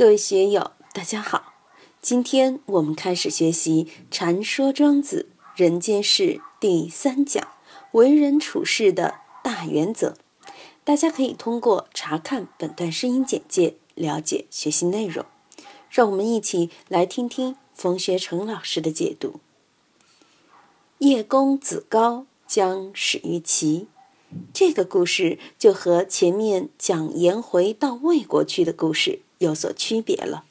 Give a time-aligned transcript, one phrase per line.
[0.00, 1.52] 各位学友，大家好！
[2.00, 6.22] 今天我们开始学习《禅说庄子人间世》
[6.58, 7.48] 第三讲
[7.92, 10.16] “为人处事的大原则”。
[10.84, 15.26] 大家可以通过查看本段声音简介了解学习内容。
[15.90, 19.40] 让我们一起来听听冯学成老师的解读。
[21.00, 23.86] 叶公子高将始于齐，
[24.54, 29.20] 这个故事就和前面讲颜回到魏国去的故事。
[29.40, 30.44] 有所区别了。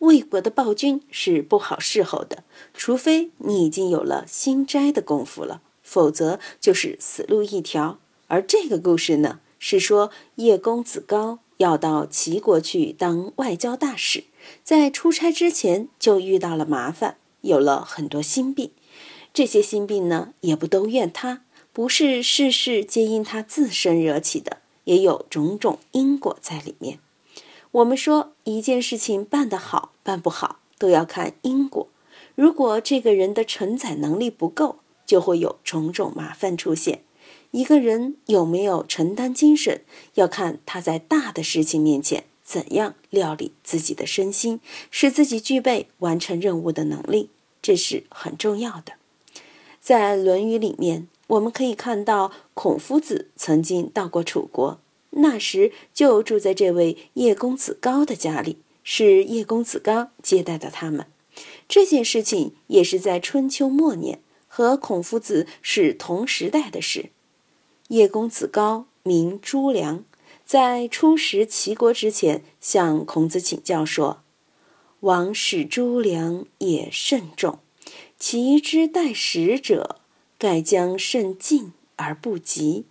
[0.00, 2.42] 魏国的暴君是不好侍候的，
[2.74, 7.98] 除非你已经有了心斋的功夫了，否则就是死路一条。
[8.28, 14.24] 而这个故事呢，是说叶公子高要到齐国去当外交大使，
[14.64, 18.70] 在出差之前就遇到了麻烦，有了很多心病。
[19.34, 21.42] 这些心病呢，也不都怨他，
[21.74, 26.98] 不是事事皆因他自身惹起的，也有种种因果在里面。
[27.72, 31.86] 我们说一件事情办得好办不好，都要看因果。
[32.34, 37.02] 如果这个人的承载能力不够，就会有种种麻烦出现。
[37.52, 39.82] 一个人有没有承担精神，
[40.14, 47.30] 要看他在大的事情面前怎样料理自己的身心，使自己具备完成任务的能力，
[47.62, 48.94] 这是很重要的。
[49.80, 54.78] 在《论语》里面，我们可以看到孔夫子曾经到过楚国。
[55.20, 61.06] 那时就住在这位叶公子高的家里，是叶公子高接待的他们。
[61.68, 67.10] 这件事情也是在春秋末年，和孔夫子是同时代的事。
[67.88, 70.04] 叶公子高名朱良，
[70.44, 74.22] 在出使齐国之前，向孔子请教说
[75.00, 77.60] ：“王使朱良也甚重，
[78.18, 80.00] 其之待使者，
[80.38, 82.84] 盖将甚近而不及。”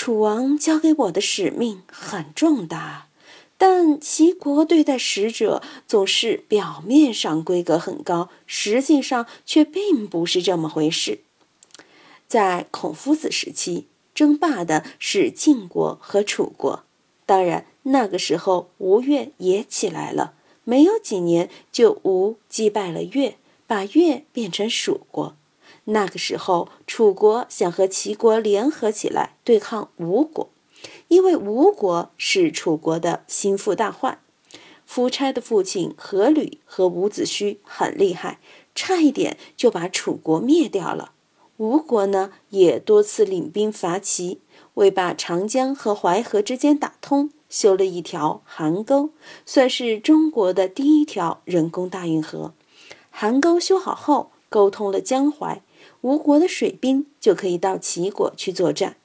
[0.00, 3.08] 楚王交给我的使命很重大，
[3.56, 11.18] 但齐国对待使者总是表面上规格很高，实际上却并不是这么回事。
[12.28, 16.84] 在孔夫子时期，争霸的是晋国和楚国，
[17.26, 23.36] 当然那个时候吴越也起来了，没有几年就吴击败了越，
[23.66, 25.34] 把越变成蜀国。
[25.90, 30.50] 那个时候，楚国想和齐国联合起来对抗吴国，
[31.08, 34.18] 因为吴国是楚国的心腹大患。
[34.84, 38.38] 夫差的父亲阖闾和伍子胥很厉害，
[38.74, 41.12] 差一点就把楚国灭掉了。
[41.56, 44.40] 吴国呢，也多次领兵伐齐，
[44.74, 49.10] 为把长江和淮河之间打通，修了一条邗沟，
[49.46, 52.52] 算是中国的第一条人工大运河。
[53.18, 55.62] 邗沟修好后，沟通了江淮。
[56.02, 58.96] 吴国的水兵就可以到齐国去作战，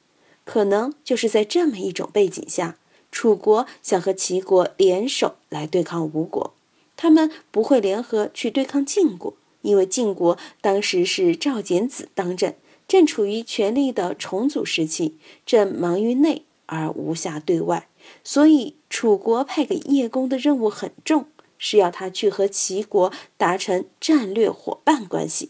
[0.46, 2.78] 可能就是在这么一种背景下，
[3.12, 6.54] 楚国想和齐国联手来对抗吴国。
[6.96, 9.34] 他们不会联合去对抗晋国，
[9.64, 12.54] 因为晋国当时是赵简子当政，
[12.88, 15.16] 正处于权力的重组时期，
[15.46, 17.88] 正忙于内而无暇对外。
[18.24, 21.26] 所以，楚国派给叶公的任务很重，
[21.58, 25.50] 是要他去和齐国达成战略伙伴关系。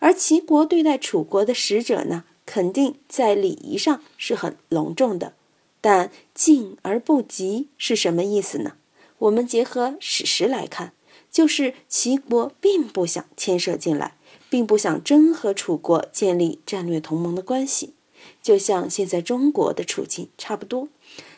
[0.00, 5.34] 而齐国对待楚国的使者呢，肯定在礼仪上是很隆重的，
[5.80, 8.74] 但敬而不及是什么意思呢？
[9.18, 10.92] 我们结合史实来看，
[11.30, 14.16] 就是齐国并不想牵涉进来，
[14.48, 17.94] 并不想真和楚国建立战略同盟的关系，
[18.40, 20.88] 就像现在中国的处境差不多，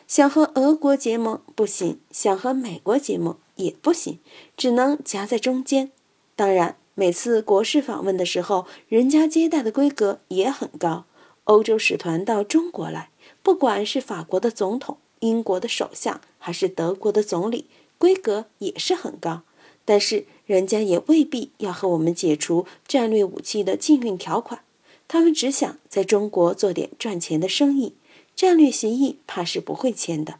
[0.07, 4.19] 想和俄国结盟不行，想和美国结盟也不行，
[4.55, 5.91] 只能夹在中间。
[6.35, 6.77] 当然。
[7.01, 11.05] 每次国事访问的时候，人家接待的规格也很高。
[11.45, 13.09] 欧洲使团到中国来，
[13.41, 17.65] 不管是法国的总统、英国的首相，还是德国的总理，
[17.97, 19.41] 规格也是很高。
[19.83, 24.61] 但是人家也未必要和我们解除战略武器的禁运条款，
[25.07, 27.95] 他们只想在中国做点赚钱的生意，
[28.35, 30.35] 战略协议怕是不会签的。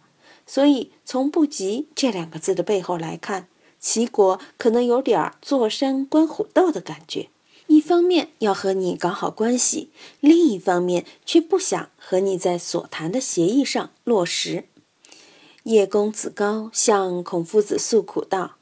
[0.46, 3.48] 所以从“不急”这两个字的背后来看。
[3.82, 7.30] 齐国可能有点坐山观虎斗的感觉，
[7.66, 9.90] 一方面要和你搞好关系，
[10.20, 14.66] 另一方面却不想和你在所谈的协议上落实。
[15.64, 18.56] 叶公子高向孔夫子诉苦道：“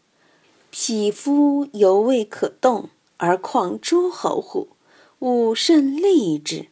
[0.71, 4.69] 匹夫犹未可动，而况诸侯乎？
[5.19, 6.67] 吾甚利之。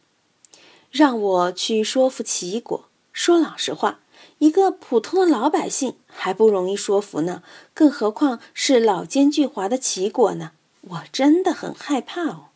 [0.90, 2.88] 让我去说服齐国。
[3.12, 4.00] 说老实话。”
[4.38, 7.42] 一个普通的老百姓还不容易说服呢，
[7.74, 10.52] 更何况是老奸巨猾的齐国呢？
[10.82, 12.46] 我真的很害怕哦。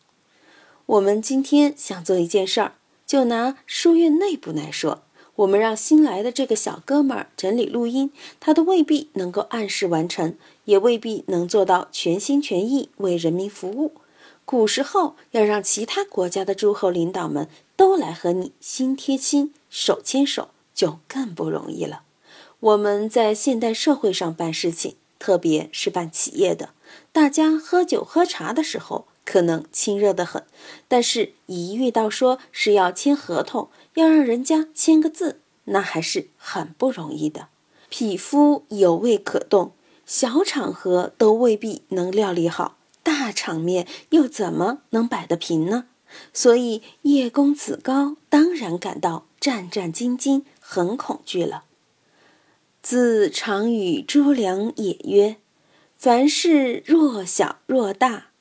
[0.85, 2.73] 我们今天想做一件事儿，
[3.05, 5.01] 就拿书院内部来说，
[5.35, 13.93] 我们让新来的这个小哥们儿整理录音，他都未必能够按时完成，也未必能做到全心全意为人民服务。
[14.45, 22.03] 古时候要让其他国家的诸侯领导们都来和你心贴心、手牵手，就更不容易了。
[22.59, 26.69] 我们在现代社会上办事情，特别是办企业的，
[27.11, 30.45] 大家喝酒喝茶的时候可能亲热的很，
[30.87, 37.47] 但是一遇到说是要签合同，要让人家签个字，那还是很不容易的。
[37.89, 39.73] 匹夫有位可动，
[40.05, 42.77] 小场合都未必能料理好。
[43.03, 45.85] 大场面又怎么能摆得平呢？
[46.31, 50.43] 所以叶公子高当然感到战战兢兢，
[50.73, 51.65] 很恐惧了。
[52.81, 55.35] 自常与诸梁也曰
[55.99, 58.31] ：“凡事若小若大，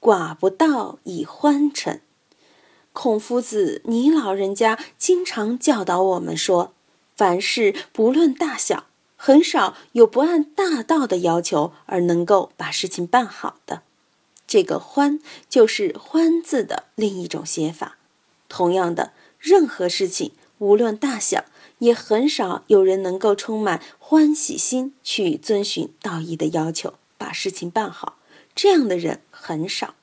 [0.00, 2.00] 寡不道以欢成。”
[2.94, 6.72] 孔夫子，你老人家经常教导我们说，
[7.14, 8.86] 凡事不论大小，
[9.16, 13.82] 很少有不按大道的要求而能够把事情办好的。
[14.46, 17.98] 这个“欢”就是“欢”字的另一种写法。
[18.48, 21.44] 同样的，任何事情无论大小，
[21.80, 28.16] 也很少有人能够充满欢喜心去遵循道义的要求，把事情办好。
[28.54, 29.96] 这样的人很少。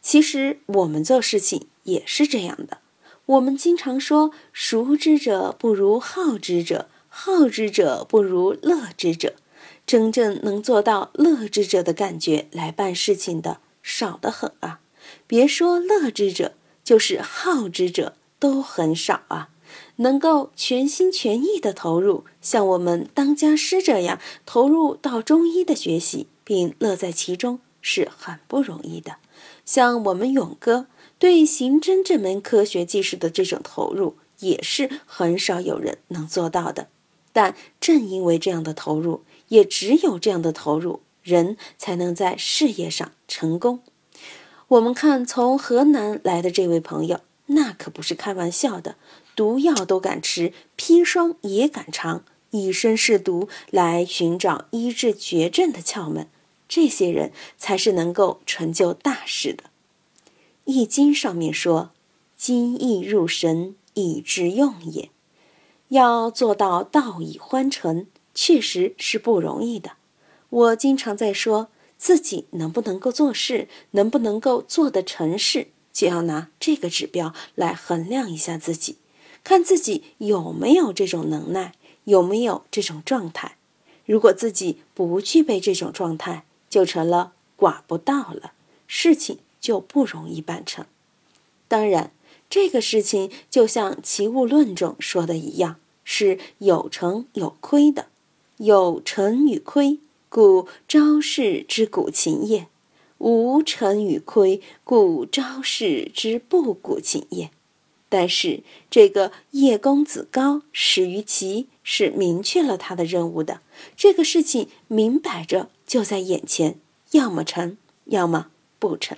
[0.00, 2.78] 其实我们做事情也是这样的。
[3.26, 9.34] 我们经常说“熟之者不如好之者，好之者不如乐之者”。
[9.86, 13.58] 真正能做到乐之者的感觉来办事情的。
[13.82, 14.80] 少得很啊！
[15.26, 19.50] 别说乐之者，就是好之者都很少啊。
[20.00, 29.16] 能够全心全意的投入，像我们当家师这样投入到中医的学习，并乐在其中，是很不容易的。
[29.64, 30.86] 像我们勇哥
[31.18, 36.88] 对刑侦这门科学技术的这种投入，也是很少有人能做到的。
[37.32, 41.00] 但正因为这样的投入，也只有这样的投入。
[41.22, 43.80] 人才能在事业上成功。
[44.68, 48.96] 我们看从河南来的这位朋友，那可不是开玩笑的，
[49.34, 56.28] 毒药都敢吃，砒霜也敢尝，以身试毒来寻找医治绝症的窍门。
[56.68, 59.64] 这些人才是能够成就大事的。
[60.64, 61.90] 《易经》上面说
[62.36, 65.10] ：“精意入神，以致用也。”
[65.90, 69.94] 要做到道以欢成，确实是不容易的。
[70.48, 71.68] 我经常在说
[71.98, 78.98] 自己能不能够做事，能不能够做得成事，就要拿这个指标来衡量一下自己，
[79.42, 83.56] 看自己有没有这种能耐，有没有这种状态。
[84.06, 88.52] 如果自己不具备这种状态，就成了寡不道了，
[88.86, 90.86] 事情就不容易办成。
[91.68, 92.12] 当然，
[92.48, 98.06] 这个事情就像《齐物论》中说的一样，是有成有亏的，
[98.58, 99.98] 有成与亏。
[100.28, 102.68] 故昭示之古琴也，
[103.18, 107.50] 无成与亏，故昭示之不古琴也。
[108.10, 113.62] 但是这个叶公子高始于齐，是明确了他的任务的。
[113.96, 116.76] 这个事情明摆着就在眼前，
[117.12, 118.48] 要么成，要么
[118.78, 119.16] 不成。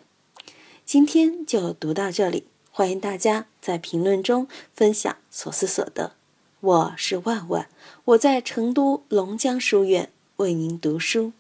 [0.85, 6.13] 今天就读到这里，欢迎大家在评论中分享所思所得。
[6.61, 7.69] 我是万万，
[8.05, 10.11] 我在成都龙江书院。
[10.37, 11.33] 为您读书。